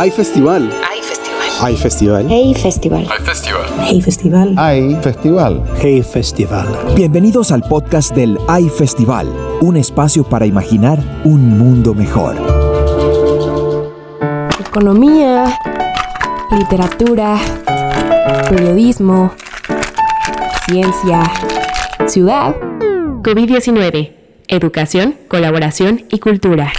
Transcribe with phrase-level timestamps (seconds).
[0.00, 0.72] Hay festival.
[0.90, 1.50] Hay festival.
[1.60, 2.26] Hay festival.
[2.30, 3.06] Hey Festival.
[3.10, 3.66] Hay festival.
[3.86, 4.54] Hey Festival.
[4.56, 5.64] Hay festival.
[5.78, 6.94] Hey Festival.
[6.96, 9.28] Bienvenidos al podcast del AI Festival,
[9.60, 12.34] un espacio para imaginar un mundo mejor.
[14.58, 15.58] Economía,
[16.50, 17.36] literatura,
[18.48, 19.34] periodismo,
[20.66, 21.30] ciencia,
[22.06, 22.56] ciudad,
[23.22, 24.12] COVID-19,
[24.48, 26.72] educación, colaboración y cultura.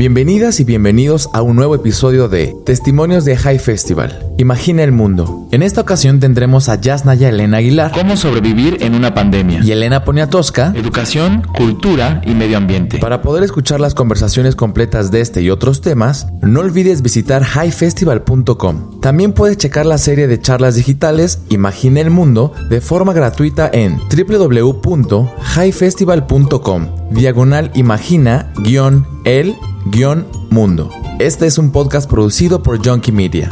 [0.00, 4.29] Bienvenidas y bienvenidos a un nuevo episodio de Testimonios de High Festival.
[4.40, 5.46] Imagina el mundo.
[5.50, 9.60] En esta ocasión tendremos a Yasnaya Elena Aguilar ¿Cómo sobrevivir en una pandemia?
[9.62, 12.96] y Elena Poniatowska Educación, cultura y medio ambiente.
[13.00, 19.00] Para poder escuchar las conversaciones completas de este y otros temas, no olvides visitar highfestival.com.
[19.02, 23.98] También puedes checar la serie de charlas digitales Imagina el Mundo de forma gratuita en
[23.98, 26.86] www.highfestival.com.
[27.10, 30.88] Diagonal Imagina guion el guion mundo.
[31.18, 33.50] Este es un podcast producido por Junkie Media.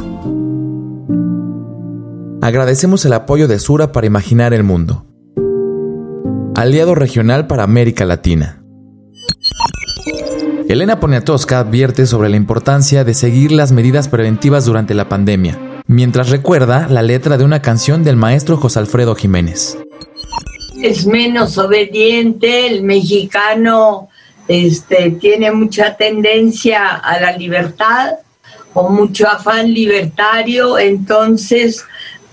[2.40, 5.04] Agradecemos el apoyo de Sura para imaginar el mundo.
[6.54, 8.62] Aliado regional para América Latina.
[10.68, 16.28] Elena Poniatowska advierte sobre la importancia de seguir las medidas preventivas durante la pandemia, mientras
[16.28, 19.76] recuerda la letra de una canción del maestro José Alfredo Jiménez.
[20.80, 24.08] es menos obediente, el mexicano
[24.46, 28.12] este, tiene mucha tendencia a la libertad
[28.74, 31.84] o mucho afán libertario, entonces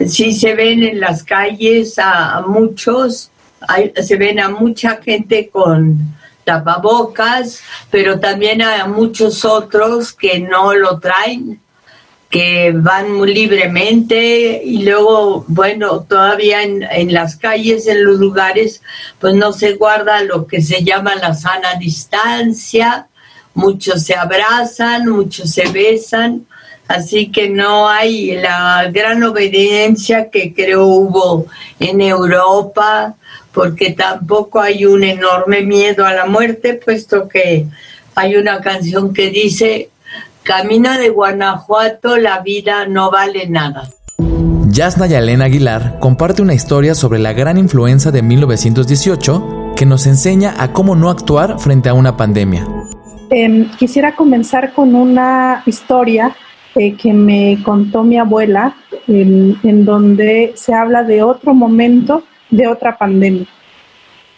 [0.07, 5.97] sí se ven en las calles a, muchos, hay- se ven a mucha gente con
[6.43, 11.59] tapabocas, pero también a muchos otros que no lo traen
[12.29, 18.81] que van muy libremente y luego, bueno, todavía en, en las calles, en los lugares,
[19.19, 23.07] pues no se guarda lo que se llama la sana distancia,
[23.53, 26.45] muchos se abrazan, muchos se besan,
[26.87, 31.45] así que no hay la gran obediencia que creo hubo
[31.79, 33.15] en Europa,
[33.53, 37.65] porque tampoco hay un enorme miedo a la muerte, puesto que
[38.15, 39.89] hay una canción que dice,
[40.43, 43.89] Camino de Guanajuato, la vida no vale nada.
[44.67, 50.53] Yasnaya Elena Aguilar comparte una historia sobre la gran influenza de 1918 que nos enseña
[50.57, 52.67] a cómo no actuar frente a una pandemia.
[53.29, 56.35] Em, quisiera comenzar con una historia
[56.75, 58.75] eh, que me contó mi abuela,
[59.07, 63.45] en, en donde se habla de otro momento, de otra pandemia.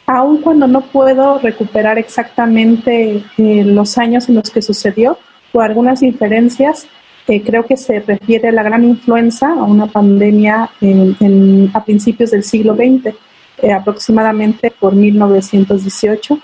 [0.06, 5.18] Aun cuando no puedo recuperar exactamente eh, los años en los que sucedió,
[5.52, 6.88] por algunas inferencias,
[7.28, 11.84] eh, creo que se refiere a la gran influenza, a una pandemia en- en- a
[11.84, 13.14] principios del siglo XX,
[13.62, 16.40] eh, aproximadamente por 1918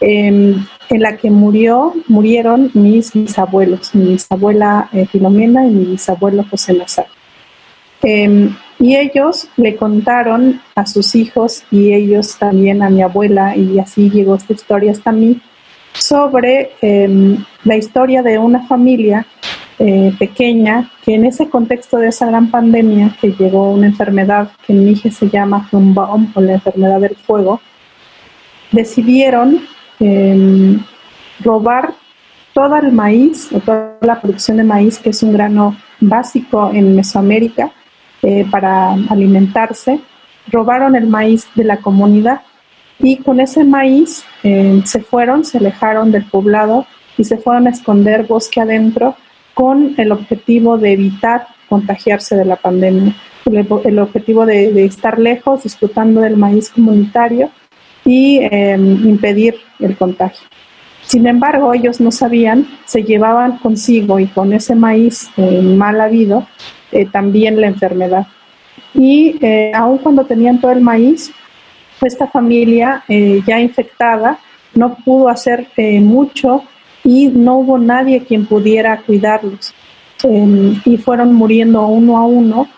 [0.00, 6.44] em, en la que murió, murieron mis bisabuelos, mi bisabuela eh, Filomena y mi bisabuelo
[6.50, 7.06] José Nazar.
[8.02, 13.78] Em, y ellos le contaron a sus hijos y ellos también a mi abuela, y
[13.78, 15.40] así llegó esta historia hasta mí,
[15.94, 19.26] sobre em, la historia de una familia
[19.78, 24.72] eh, pequeña que en ese contexto de esa gran pandemia que llegó una enfermedad que
[24.72, 27.60] en Mije se llama Humbaum o la enfermedad del fuego,
[28.72, 29.60] decidieron
[31.42, 31.94] robar
[32.56, 36.96] todo el maíz, o toda la producción de maíz, que es un grano básico en
[36.96, 37.70] Mesoamérica
[38.22, 40.00] eh, para alimentarse,
[40.50, 42.40] robaron el maíz de la comunidad
[42.98, 46.86] y con ese maíz eh, se fueron, se alejaron del poblado
[47.18, 49.16] y se fueron a esconder bosque adentro
[49.52, 53.14] con el objetivo de evitar contagiarse de la pandemia,
[53.44, 57.50] el, objetivo de estar lejos, disfrutando del maíz comunitario
[58.06, 60.46] y eh, impedir el contagio.
[61.02, 66.46] Sin embargo, ellos no sabían, se llevaban consigo y con ese maíz eh, mal habido
[66.90, 68.26] eh, también la enfermedad.
[68.94, 71.30] Y eh, aun cuando tenían todo el maíz,
[72.00, 74.38] esta familia eh, ya infectada
[74.74, 75.68] no pudo hacer
[76.00, 76.62] mucho
[77.02, 79.74] y no hubo nadie quien pudiera cuidarlos.
[80.24, 82.68] Eh, y fueron muriendo uno a uno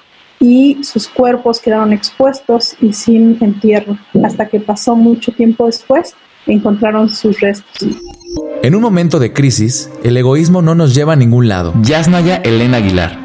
[0.41, 6.15] y sus cuerpos quedaron expuestos y sin entierro, hasta que pasó mucho tiempo después
[6.47, 7.89] encontraron sus restos.
[8.63, 11.75] En un momento de crisis, el egoísmo no nos lleva a ningún lado.
[11.83, 13.19] Yasnaya Elena Aguilar.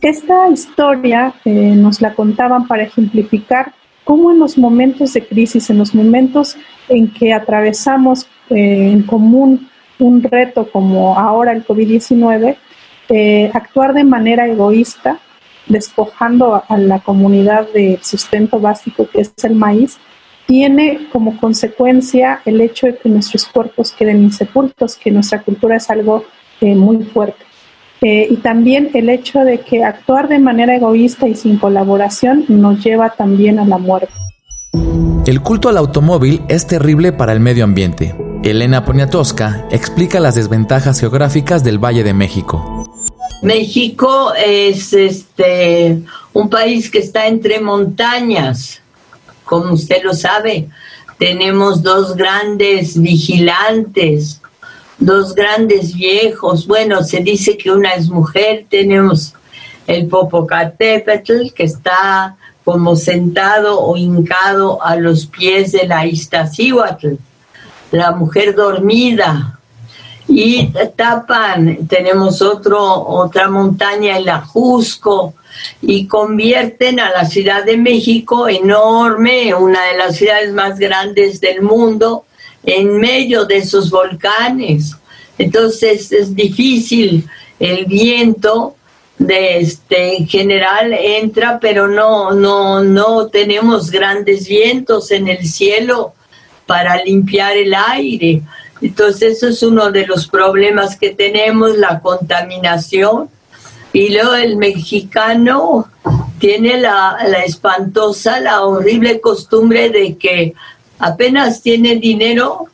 [0.00, 3.72] Esta historia eh, nos la contaban para ejemplificar
[4.04, 6.56] cómo en los momentos de crisis, en los momentos
[6.88, 9.68] en que atravesamos eh, en común
[9.98, 12.56] un reto como ahora el COVID-19,
[13.08, 15.18] eh, actuar de manera egoísta,
[15.66, 19.98] despojando a, la comunidad del sustento básico que es el maíz,
[20.46, 25.88] tiene como consecuencia el hecho de que nuestros cuerpos queden insepultos, que nuestra cultura es
[25.90, 26.24] algo
[26.60, 27.44] eh, muy fuerte.
[28.02, 32.84] Eh, y también el hecho de que actuar de manera egoísta y sin colaboración nos
[32.84, 34.12] lleva también a la muerte.
[35.26, 38.14] El culto al automóvil es terrible para el medio ambiente.
[38.42, 42.73] Elena Poniatowska explica las desventajas geográficas del Valle de México.
[43.42, 48.80] México es este un país que está entre montañas,
[49.44, 50.68] como usted lo sabe.
[51.18, 54.40] Tenemos dos grandes vigilantes,
[54.98, 56.66] dos grandes viejos.
[56.66, 58.66] Bueno, se dice que una es mujer.
[58.68, 59.34] Tenemos
[59.86, 67.14] el Popocatépetl que está como sentado o hincado a los pies de la Iztaccíhuatl,
[67.92, 69.53] la mujer dormida.
[70.26, 75.34] Y tapan, tenemos otro, otra montaña, el Ajusco,
[75.80, 81.62] y convierten a la Ciudad de México enorme, una de las ciudades más grandes del
[81.62, 82.24] mundo,
[82.64, 84.96] en medio de esos volcanes.
[85.38, 87.28] Entonces es difícil
[87.58, 88.76] el viento
[89.18, 96.14] de este en general entra, pero no no no tenemos grandes vientos en el cielo
[96.66, 98.42] para limpiar el aire.
[98.84, 103.30] Entonces eso es uno de los problemas que tenemos, la contaminación.
[103.94, 105.88] Y luego el mexicano
[106.38, 110.52] tiene la, la espantosa, la horrible costumbre de que
[110.98, 112.66] apenas tiene dinero,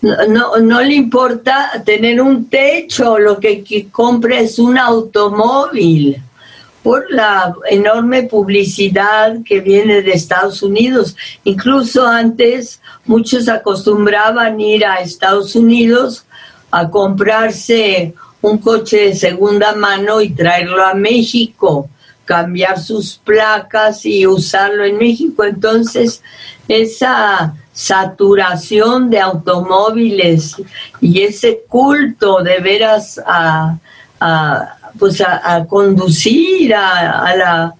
[0.00, 6.16] no, no le importa tener un techo, lo que, compra es un automóvil
[6.82, 11.16] por la enorme publicidad que viene de Estados Unidos.
[11.44, 16.24] Incluso antes muchos acostumbraban ir a Estados Unidos
[16.70, 21.88] a comprarse un coche de segunda mano y traerlo a México,
[22.24, 25.44] cambiar sus placas y usarlo en México.
[25.44, 26.22] Entonces,
[26.66, 30.56] esa saturación de automóviles
[31.00, 33.78] y ese culto de veras a,
[34.98, 37.74] pues a, conducir a, la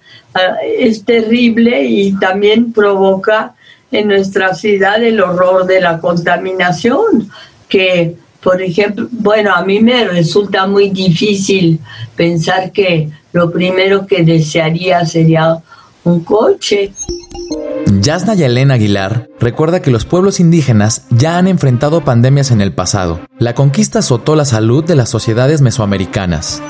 [0.77, 3.53] es terrible y también provoca
[3.91, 7.29] en nuestra ciudad el horror de la contaminación
[7.69, 11.79] que por ejemplo, bueno, a mí me resulta muy difícil
[12.15, 15.57] pensar que lo primero que desearía sería
[16.03, 16.91] un coche.
[18.01, 23.19] Yasna Yelena Aguilar recuerda que los pueblos indígenas ya han enfrentado pandemias en el pasado.
[23.37, 26.61] La conquista azotó la salud de las sociedades mesoamericanas.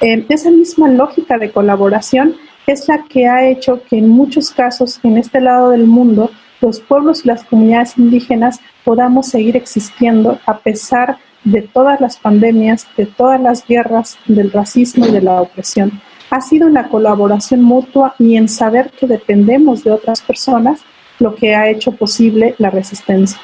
[0.00, 2.34] esa misma lógica de colaboración
[2.66, 6.80] es la que ha hecho que en muchos casos en este lado del mundo los
[6.80, 13.06] pueblos y las comunidades indígenas podamos seguir existiendo a pesar de todas las pandemias, de
[13.06, 16.00] todas las guerras, del racismo y de la opresión
[16.30, 20.80] ha sido en la colaboración mutua y en saber que dependemos de otras personas
[21.18, 23.40] lo que ha hecho posible la resistencia.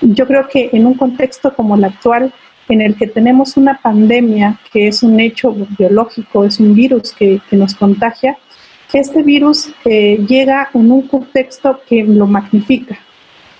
[0.00, 2.32] Yo creo que en un contexto como el actual,
[2.68, 7.40] en el que tenemos una pandemia que es un hecho biológico, es un virus que,
[7.52, 8.36] nos contagia,
[8.92, 12.98] este virus eh, llega en un contexto que lo magnifica.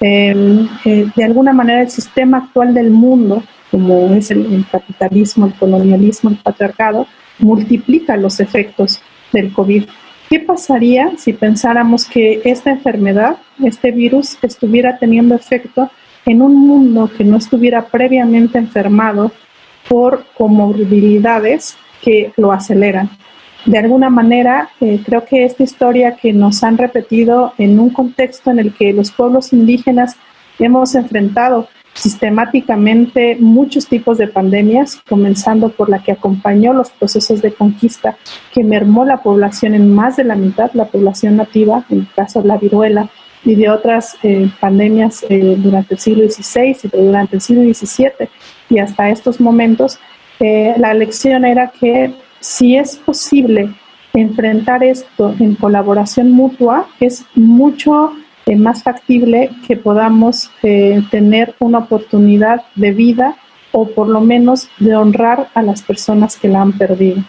[0.00, 5.54] Em, eh, de alguna manera el sistema actual del mundo, como es el capitalismo, el
[5.54, 7.06] colonialismo, el patriarcado,
[7.38, 9.00] multiplica los efectos
[9.32, 9.84] del COVID.
[10.28, 15.90] ¿Qué pasaría si pensáramos que esta enfermedad, este virus, estuviera teniendo efecto
[16.24, 19.30] en un mundo que no estuviera previamente enfermado
[19.88, 23.10] por comorbilidades que lo aceleran?
[23.66, 28.50] De alguna manera, eh, creo que esta historia que nos han repetido en un contexto
[28.50, 30.16] en el que los pueblos indígenas
[30.58, 37.52] hemos enfrentado sistemáticamente muchos tipos de pandemias, comenzando por la que acompañó los procesos de
[37.52, 38.16] conquista,
[38.52, 42.42] que mermó la población en más de la mitad, la población nativa, en el caso
[42.42, 43.10] de la viruela,
[43.44, 48.28] y de otras eh, pandemias eh, durante el siglo XVI y durante el siglo XVII
[48.68, 50.00] y hasta estos momentos,
[50.40, 53.72] eh, la lección era que si es posible
[54.14, 58.12] enfrentar esto en colaboración mutua, es mucho
[58.48, 63.36] eh, más factible que podamos eh, tener una oportunidad de vida
[63.72, 67.24] o por lo menos de honrar a las personas que la han perdido.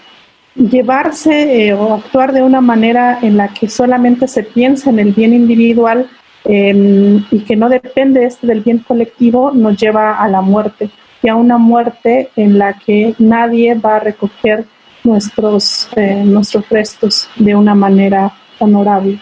[0.53, 5.11] Llevarse eh, o actuar de una manera en la que solamente se piensa en el
[5.11, 6.07] bien individual
[6.45, 10.91] em, y que no depende este del bien colectivo nos lleva a la muerte
[11.23, 14.65] y a una muerte en la que nadie va a recoger
[15.03, 15.89] nuestros,
[16.25, 19.19] nuestros restos de una manera honorable.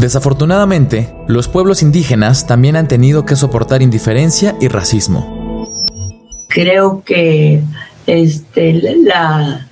[0.00, 5.66] Desafortunadamente, los pueblos indígenas también han tenido que soportar indiferencia y racismo.
[6.48, 7.62] Creo que
[8.06, 8.72] este,
[9.04, 9.68] la,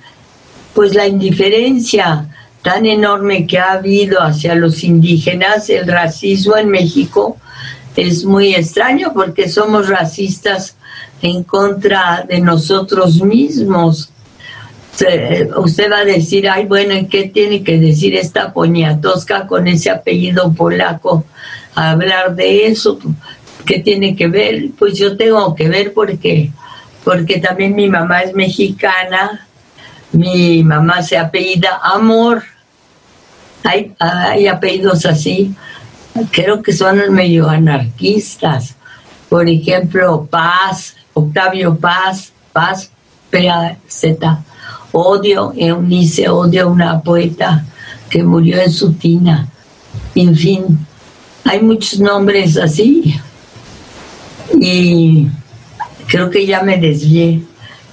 [0.73, 2.27] pues la indiferencia
[2.61, 7.37] tan enorme que ha habido hacia los indígenas, el racismo en México
[7.95, 10.75] es muy extraño porque somos racistas
[11.21, 14.11] en contra de nosotros mismos.
[15.57, 19.91] Usted va a decir, ay, bueno, ¿y qué tiene que decir esta poniatosca con ese
[19.91, 21.25] apellido polaco?
[21.75, 22.97] A hablar de eso,
[23.65, 24.69] ¿qué tiene que ver?
[24.77, 26.51] Pues yo tengo que ver porque,
[27.03, 29.47] porque también mi mamá es mexicana,
[30.11, 32.43] mi mamá se apellida Amor,
[33.63, 35.53] hay, hay apellidos así,
[36.31, 38.75] creo que son medio anarquistas.
[39.29, 42.89] Por ejemplo, Paz, Octavio Paz, Paz,
[43.29, 44.43] P-A-Z.
[44.99, 47.63] Odio, Eunice, odio una poeta
[48.09, 49.47] que murió en su tina.
[50.15, 50.65] En fin,
[51.43, 53.15] hay muchos nombres así.
[54.59, 55.27] Y
[56.07, 57.43] creo que ya me desvié,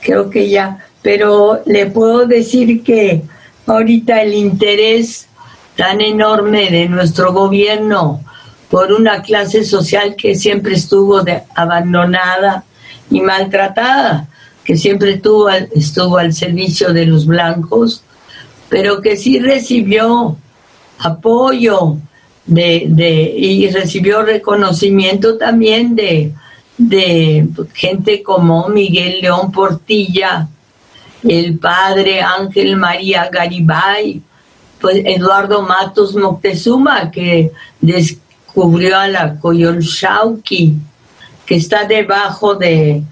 [0.01, 3.23] creo que ya, pero le puedo decir que
[3.67, 5.29] ahorita el interés
[5.77, 8.23] tan enorme de nuestro gobierno
[8.71, 11.23] por una clase social que siempre estuvo
[11.55, 12.65] abandonada
[13.11, 14.27] y maltratada,
[14.65, 18.03] que siempre estuvo al, estuvo al servicio de los blancos,
[18.69, 20.37] pero que sí recibió
[20.99, 21.99] apoyo
[22.47, 26.33] de, de, y recibió reconocimiento también de,
[26.79, 30.49] de gente como Miguel León Portilla,
[31.23, 34.21] el padre Ángel María Garibay,
[34.81, 40.75] pues Eduardo Matos Moctezuma, que descubrió a la Coyolxauqui,
[41.47, 43.03] que está debajo de,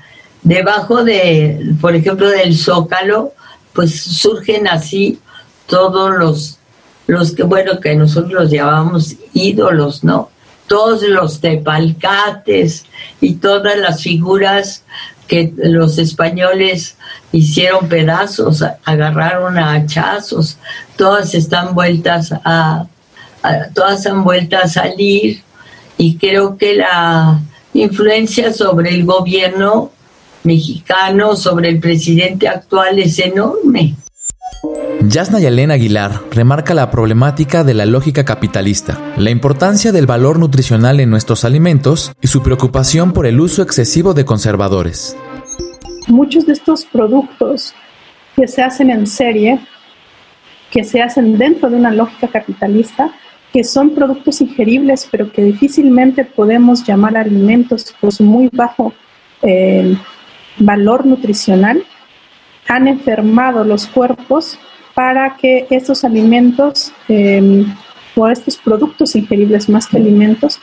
[0.43, 3.33] debajo de, por ejemplo, del Zócalo,
[3.73, 5.19] pues surgen así
[5.67, 6.59] todos los,
[7.07, 10.31] los que, bueno, que nosotros los llamamos ídolos, ¿no?
[10.67, 12.87] Todos los tepalcates
[13.21, 14.85] y todas las figuras
[15.27, 16.97] que los españoles
[17.33, 20.59] hicieron pedazos, agarraron a hachazos,
[20.97, 22.87] todas están vueltas a,
[23.75, 25.43] todas han vuelto a salir
[25.97, 27.41] y creo que la
[27.75, 29.91] influencia sobre el gobierno
[30.45, 33.97] mexicano, sobre el presidente actual es enorme.
[35.01, 41.01] Yasna Yalén Aguilar remarca la problemática de la lógica capitalista, la importancia del valor nutricional
[41.01, 45.17] en nuestros alimentos y su preocupación por el uso excesivo de conservadores.
[46.07, 47.75] Muchos de estos productos
[48.37, 49.61] que se hacen en serie,
[50.71, 53.13] que se hacen dentro de una lógica capitalista,
[53.53, 58.95] que son productos ingeribles, pero que difícilmente podemos llamar alimentos por su muy bajo
[59.43, 59.97] eh,
[60.59, 61.85] valor nutricional,
[62.69, 64.59] han enfermado los cuerpos
[64.95, 67.65] para que estos alimentos em,
[68.15, 70.61] o estos productos ingeribles más que alimentos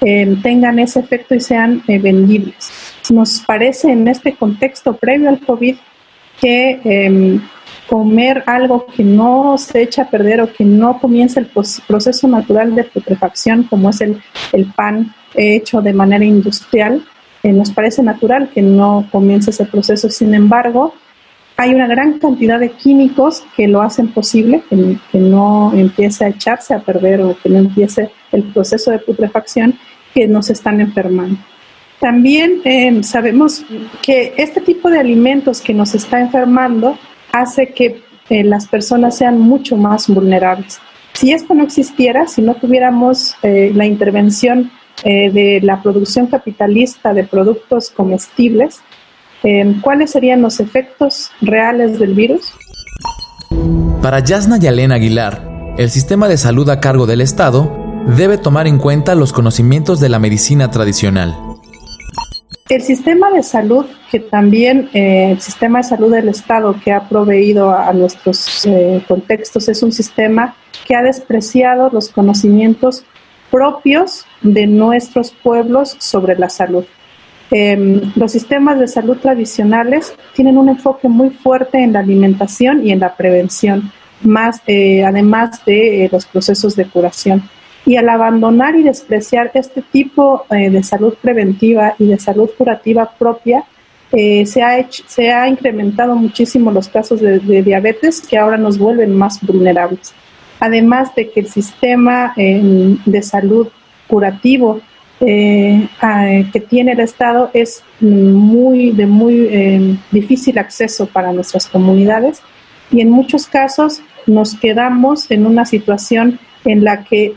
[0.00, 2.70] em, tengan ese efecto y sean eh, vendibles.
[3.10, 5.76] Nos parece en este contexto previo al COVID
[6.40, 7.40] que em,
[7.88, 11.46] comer algo que no se echa a perder o que no comienza el
[11.86, 14.22] proceso natural de putrefacción, como es el,
[14.52, 17.04] el pan hecho de manera industrial,
[17.42, 20.08] eh, nos parece natural que no comience ese proceso.
[20.08, 20.94] Sin embargo,
[21.56, 26.74] hay una gran cantidad de químicos que lo hacen posible, que, no empiece a echarse
[26.74, 29.78] a perder o que no empiece el proceso de putrefacción
[30.14, 31.38] que nos están enfermando.
[32.00, 33.64] También eh, sabemos
[34.02, 36.98] que este tipo de alimentos que nos está enfermando
[37.32, 40.80] hace que eh, las personas sean mucho más vulnerables.
[41.12, 44.72] Si esto no existiera, si no tuviéramos eh, la intervención
[45.04, 48.80] de la producción capitalista de productos comestibles,
[49.82, 52.52] ¿cuáles serían los efectos reales del virus?
[54.00, 57.72] Para Yasna Yalén Aguilar, el sistema de salud a cargo del Estado
[58.16, 61.36] debe tomar en cuenta los conocimientos de la medicina tradicional.
[62.68, 67.08] El sistema de salud, que también eh, el sistema de salud del Estado que ha
[67.08, 70.56] proveído a, nuestros eh, contextos, es un sistema
[70.86, 73.04] que ha despreciado los conocimientos
[73.50, 76.84] propios de nuestros pueblos sobre la salud.
[77.54, 82.92] Em, los sistemas de salud tradicionales tienen un enfoque muy fuerte en la alimentación y
[82.92, 87.42] en la prevención, más eh, además de eh, los procesos de curación.
[87.84, 93.10] Y al abandonar y despreciar este tipo eh, de salud preventiva y de salud curativa
[93.18, 93.64] propia,
[94.10, 99.40] se, ha se ha incrementado muchísimo los casos de, diabetes que ahora nos vuelven más
[99.40, 100.12] vulnerables.
[100.60, 103.68] Además de que el sistema em, de salud
[104.12, 104.82] curativo
[105.20, 105.88] eh,
[106.52, 112.42] que tiene el Estado es muy, de muy eh, difícil acceso para nuestras comunidades
[112.90, 117.32] y en muchos casos nos quedamos en una situación en la que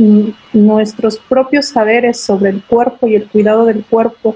[0.52, 4.36] nuestros propios saberes sobre el cuerpo y el cuidado del cuerpo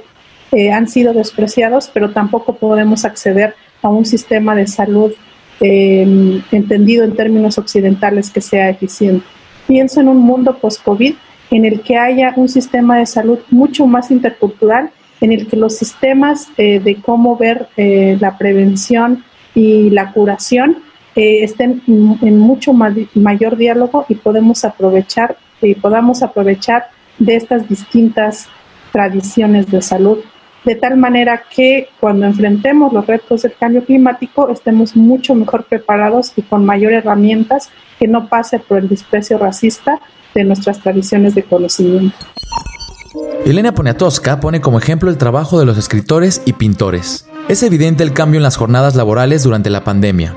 [0.53, 5.11] eh, han sido despreciados, pero tampoco podemos acceder a un sistema de salud
[5.59, 9.25] em, entendido en términos occidentales que sea eficiente.
[9.67, 11.15] Pienso en un mundo post-COVID
[11.51, 14.91] en el que haya un sistema de salud mucho más intercultural,
[15.21, 20.77] en el que los sistemas eh, de cómo ver eh, la prevención y la curación
[21.15, 25.37] eh, estén en mucho mayor diálogo y podemos aprovechar
[25.81, 26.87] podamos aprovechar
[27.17, 28.47] de estas distintas
[28.91, 30.19] tradiciones de salud.
[30.65, 36.33] De tal manera que cuando enfrentemos los retos del cambio climático estemos mucho mejor preparados
[36.35, 39.99] y con mayor herramientas que no pase por el desprecio racista
[40.33, 42.15] de nuestras tradiciones de conocimiento.
[43.45, 47.27] Elena Poniatowska pone como ejemplo el trabajo de los escritores y pintores.
[47.47, 50.35] Es evidente el cambio en las jornadas laborales durante la pandemia.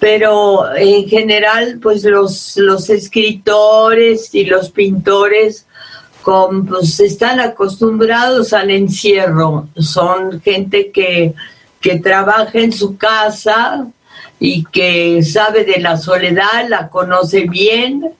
[0.00, 5.66] Pero en general, pues los, los escritores y los pintores
[6.24, 11.34] pues están acostumbrados al encierro, son gente que,
[11.80, 13.86] que trabaja en su casa
[14.38, 18.12] y que sabe de la soledad, la conoce bien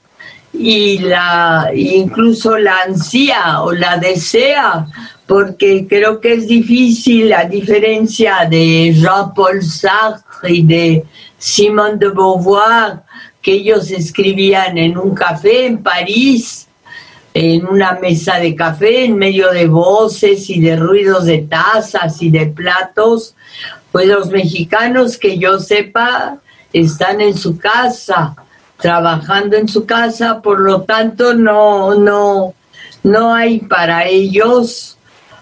[0.52, 4.87] y la incluso la ansía o la desea
[5.26, 11.04] porque creo que es difícil a diferencia de Jean-Paul Sartre y de
[11.38, 13.00] Simone de Beauvoir
[13.40, 16.68] que ellos escribían en un café en París
[17.35, 22.30] en una mesa de café en medio de voces y de ruidos de tazas y
[22.30, 23.35] de platos,
[23.90, 26.38] pues los mexicanos que yo sepa
[26.73, 28.35] están en su casa,
[28.82, 32.52] trabajando en su casa, por lo tanto no, no,
[33.02, 34.98] no hay para ellos,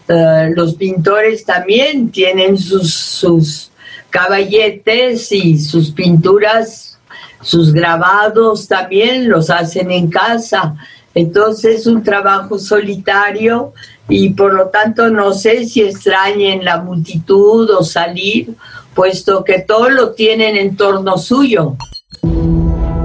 [0.06, 3.70] eh, los pintores también tienen sus, sus
[4.10, 6.98] caballetes y sus pinturas,
[7.42, 10.76] sus grabados también los hacen en casa
[11.14, 13.72] entonces es un trabajo solitario
[14.08, 18.54] y por lo tanto no sé si extrañen la multitud o salir,
[18.94, 21.76] puesto que todo lo tienen en torno suyo.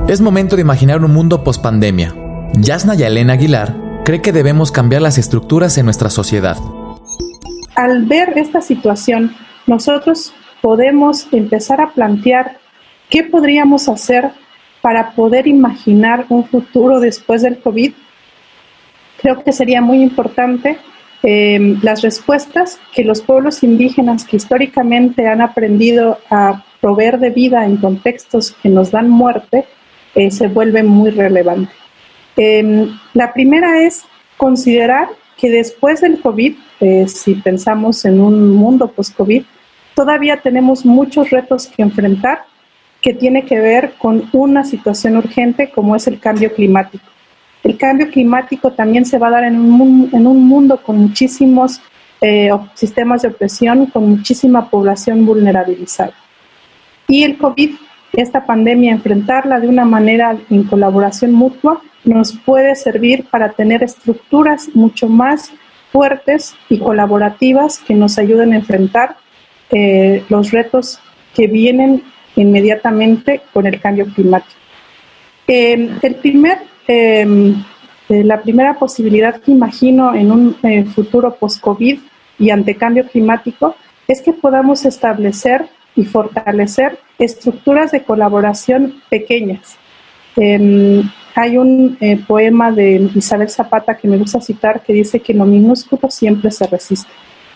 [0.08, 2.14] Es momento de imaginar un mundo post-pandemia.
[2.54, 6.58] Yasna y Elena Aguilar cree que debemos cambiar las estructuras en nuestra sociedad.
[7.76, 9.36] Al ver esta situación,
[9.66, 10.32] nosotros
[10.62, 12.60] podemos empezar a plantear
[13.10, 14.30] qué podríamos hacer
[14.80, 17.94] para poder imaginar un futuro después del COVID,
[19.20, 20.78] creo que sería muy importante
[21.24, 27.66] eh, las respuestas que los pueblos indígenas que históricamente han aprendido a proveer de vida
[27.66, 29.66] en contextos que nos dan muerte,
[30.16, 31.76] eh, se vuelven muy relevantes.
[32.38, 34.04] Em, la primera es
[34.38, 39.44] considerar que después del COVID, eh, si pensamos en un mundo post-COVID,
[39.94, 42.44] todavía tenemos muchos retos que enfrentar
[43.02, 47.06] que tiene que ver con una situación urgente como es el cambio climático.
[47.64, 51.82] El cambio climático también se va a dar en un, en un mundo con muchísimos
[52.22, 56.14] eh, sistemas de opresión, con muchísima población vulnerabilizada.
[57.08, 57.76] Y el COVID,
[58.16, 64.70] esta pandemia, enfrentarla de una manera en colaboración mutua, nos puede servir para tener estructuras
[64.74, 65.52] mucho más
[65.92, 69.18] fuertes y colaborativas que nos ayuden a enfrentar
[69.72, 71.00] eh, los retos
[71.34, 72.04] que vienen
[72.36, 74.60] inmediatamente con el cambio climático.
[75.48, 75.90] Em,
[76.88, 77.64] em,
[78.10, 82.00] eh, la primera posibilidad que imagino en un eh, futuro post-COVID
[82.40, 83.76] y ante cambio climático
[84.08, 89.78] es que podamos establecer y fortalecer estructuras de colaboración pequeñas.
[90.36, 95.34] Em, hay un eh, poema de Isabel Zapata que me gusta citar que dice que
[95.34, 97.12] lo minúsculo siempre se resiste.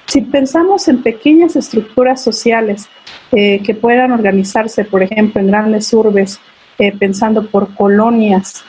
[0.06, 2.90] Si pensamos en pequeñas estructuras sociales
[3.32, 6.40] eh, que puedan organizarse, por ejemplo, en grandes urbes,
[6.78, 8.64] eh, pensando por colonias,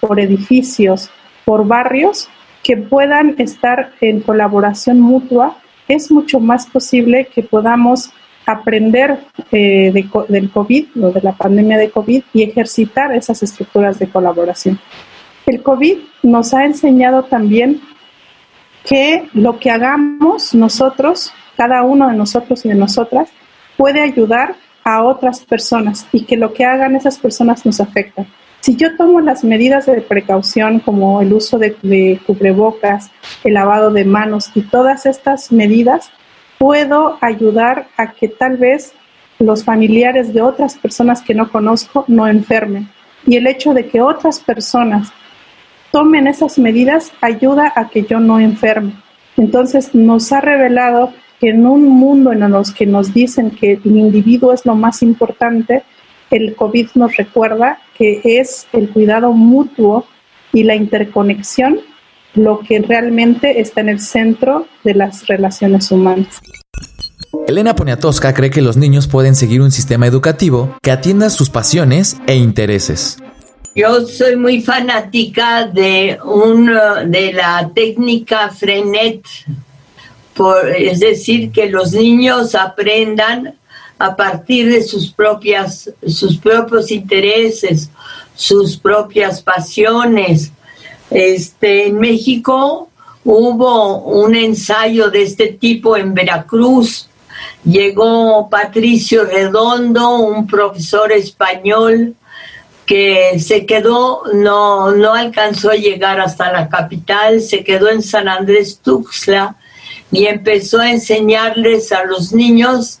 [0.00, 1.10] por edificios,
[1.44, 2.30] por barrios,
[2.62, 8.10] que puedan estar en colaboración mutua, es mucho más posible que podamos
[8.46, 9.18] aprender
[9.50, 14.78] del COVID o de la pandemia de COVID y ejercitar esas estructuras de colaboración.
[15.46, 17.80] El COVID nos ha enseñado también
[18.84, 23.30] que lo que hagamos nosotros, cada uno de nosotros y de nosotras,
[23.76, 28.26] puede ayudar a otras personas y que lo que hagan esas personas nos afecta.
[28.60, 33.10] Si yo tomo las medidas de precaución como el uso de, cubrebocas,
[33.42, 36.10] el lavado de manos y todas estas medidas,
[36.58, 38.94] puedo ayudar a que tal vez
[39.38, 42.88] los familiares de otras personas que no conozco no enfermen.
[43.26, 45.12] Y el hecho de que otras personas
[45.90, 48.92] tomen esas medidas ayuda a que yo no enferme.
[49.36, 53.96] Entonces nos ha revelado que en un mundo en los que nos dicen que el
[53.96, 55.82] individuo es lo más importante,
[56.30, 60.06] el COVID nos recuerda que es el cuidado mutuo
[60.52, 61.80] y la interconexión
[62.34, 66.40] lo que realmente está en el centro de las relaciones humanas.
[67.46, 72.16] Elena Poniatowska cree que los niños pueden seguir un sistema educativo que atienda sus pasiones
[72.26, 73.18] e intereses.
[73.74, 76.66] Yo soy muy fanática de, un,
[77.06, 79.26] de la técnica Frenet,
[80.34, 83.56] por, es decir, que los niños aprendan
[83.98, 87.90] a partir de sus, propias, sus propios intereses,
[88.34, 90.52] sus propias pasiones.
[91.14, 92.88] Este, en México
[93.24, 97.08] hubo un ensayo de este tipo en Veracruz.
[97.64, 102.16] Llegó Patricio Redondo, un profesor español,
[102.84, 108.28] que se quedó, no, no alcanzó a llegar hasta la capital, se quedó en San
[108.28, 109.56] Andrés Tuxtla
[110.10, 112.98] y empezó a enseñarles a los niños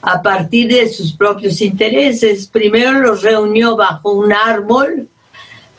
[0.00, 2.46] a partir de sus propios intereses.
[2.46, 5.08] Primero los reunió bajo un árbol,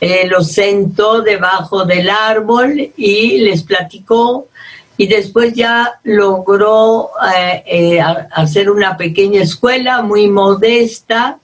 [0.04, 4.48] eh, los sentó debajo del árbol y les platicó
[4.96, 11.38] y después ya logró eh, eh, hacer una pequeña escuela muy modesta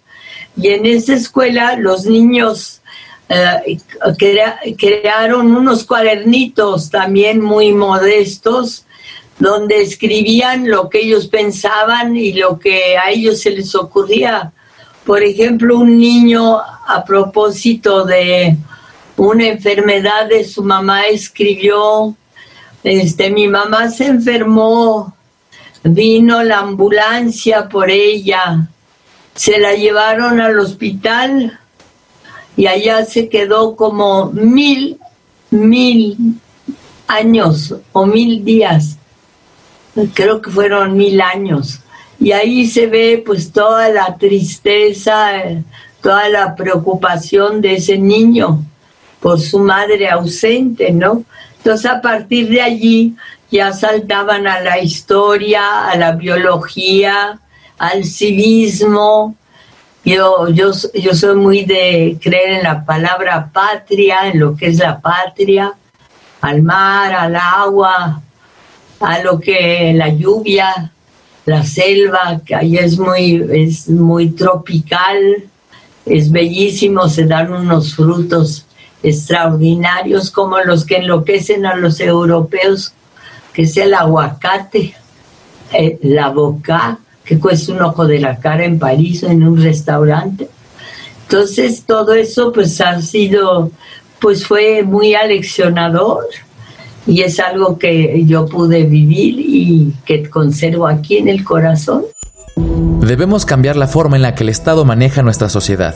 [0.57, 2.83] y en esa escuela los niños
[4.77, 8.87] crearon unos cuadernitos también muy modestos
[9.39, 14.53] donde escribían lo que ellos pensaban y lo que a ellos se les ocurría.
[15.09, 18.59] Por ejemplo, un niño a propósito de
[19.17, 22.15] una enfermedad de su mamá escribió,
[22.85, 25.17] este, mi mamá se enfermó,
[25.83, 28.69] vino la ambulancia por ella,
[29.35, 31.59] se la llevaron al hospital
[32.55, 34.99] y allá se quedó como mil,
[35.49, 36.39] mil
[37.07, 38.99] años o mil días.
[40.13, 41.81] Creo que fueron mil años.
[42.21, 45.31] Y ahí se ve pues toda la tristeza,
[46.03, 48.65] toda la preocupación de ese niño
[49.21, 51.25] por su madre ausente, ¿no?
[51.59, 53.17] Entonces a partir de allí
[53.51, 57.41] ya saltaban a la historia, a la biología,
[57.79, 59.35] al civismo.
[60.05, 64.79] Yo, yo, yo soy muy de creer en la palabra patria, en lo que es
[64.79, 65.73] la patria,
[66.41, 68.23] al mar, al agua,
[69.01, 70.93] a lo que la lluvia,
[71.49, 75.45] la selva, que ahí es muy, es muy tropical,
[76.05, 78.67] es bellísimo, se dan unos frutos
[79.03, 82.93] extraordinarios como los que enloquecen a los europeos,
[83.55, 84.95] que es el aguacate,
[85.73, 90.51] eh, la boca, que cuesta un ojo de la cara en París en un restaurante.
[91.23, 93.71] Entonces todo eso pues ha sido,
[94.21, 96.27] pues fue muy aleccionador
[97.09, 102.05] y es algo que yo pude vivir y que conservo aquí en el corazón.
[103.01, 105.95] Debemos cambiar la forma en la que el Estado maneja nuestra sociedad.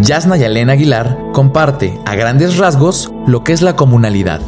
[0.00, 4.40] Yasna y Elena Aguilar comparte a grandes rasgos lo que es la comunalidad.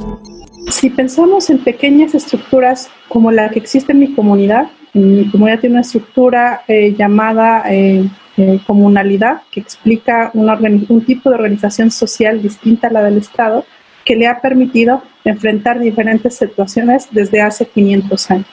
[0.71, 5.75] Si pensamos en pequeñas estructuras como la que existe en mi comunidad, mi comunidad tiene
[5.75, 12.89] una estructura eh, llamada eh, eh, comunalidad, que explica un tipo de organización social distinta
[12.89, 13.65] a la del Estado,
[14.07, 18.47] que le ha permitido enfrentar diferentes situaciones desde hace 500 años.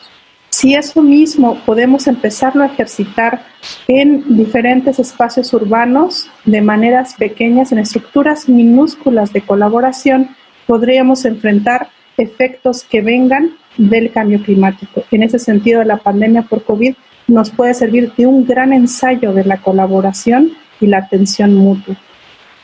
[0.50, 3.46] Si eso mismo podemos empezarlo a ejercitar
[3.88, 10.36] en diferentes espacios urbanos de maneras pequeñas, en estructuras minúsculas de colaboración,
[10.68, 15.04] podríamos enfrentar efectos que vengan del cambio climático.
[15.12, 16.94] En ese sentido, la pandemia por COVID
[17.28, 21.96] nos puede servir de un gran ensayo de la colaboración y la atención mutua.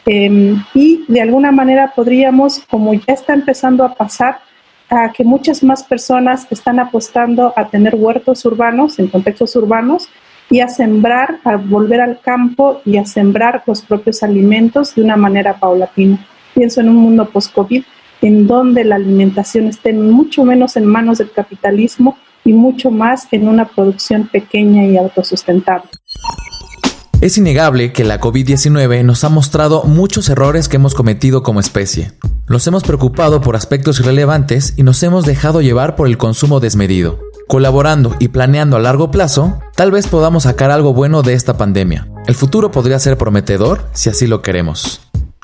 [0.05, 4.39] Em, y de alguna manera podríamos, como ya está empezando a pasar,
[4.89, 10.09] a que muchas más personas están apostando a tener huertos urbanos, en contextos urbanos,
[10.49, 15.15] y a sembrar, a volver al campo y a sembrar los propios alimentos de una
[15.15, 16.25] manera paulatina.
[16.55, 17.83] Pienso en un mundo post-COVID
[18.21, 23.47] en donde la alimentación esté mucho menos en manos del capitalismo y mucho más en
[23.47, 25.89] una producción pequeña y autosustentable.
[27.21, 32.13] Es innegable que la COVID-19 nos ha mostrado muchos errores que hemos cometido como especie.
[32.47, 37.19] Nos hemos preocupado por aspectos irrelevantes y nos hemos dejado llevar por el consumo desmedido.
[37.49, 42.07] Colaborando y planeando a largo plazo, tal vez podamos sacar algo bueno de esta pandemia.
[42.25, 45.01] El futuro podría ser prometedor si así lo queremos.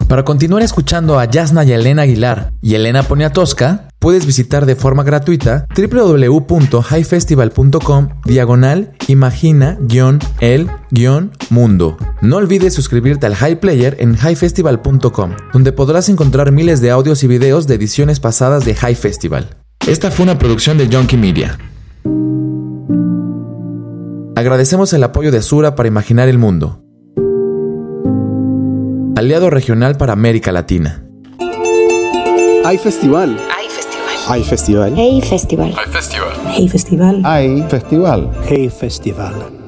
[0.07, 5.03] Para continuar escuchando a Yasna y Elena Aguilar y Elena Poniatowska, puedes visitar de forma
[5.03, 11.97] gratuita www.highfestival.com diagonal imagina-el-mundo.
[12.21, 17.27] No olvides suscribirte al High Player en highfestival.com, donde podrás encontrar miles de audios y
[17.27, 19.55] videos de ediciones pasadas de High Festival.
[19.87, 21.57] Esta fue una producción de Junkie Media.
[24.35, 26.84] Agradecemos el apoyo de Sura para imaginar el mundo
[29.15, 31.03] aliado regional para América Latina.
[32.65, 33.37] Hay festival.
[33.55, 34.15] Hay festival.
[34.27, 34.93] Hay festival.
[34.97, 35.73] Hey Festival.
[35.77, 36.33] Hay festival.
[36.55, 37.21] Hey Festival.
[37.25, 38.31] Hay festival.
[38.49, 39.64] Hey Festival.